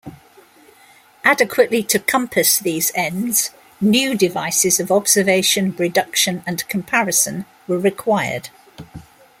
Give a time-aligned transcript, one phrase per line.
[1.23, 8.49] Adequately to compass these ends, new devices of observation, reduction, and comparison were required.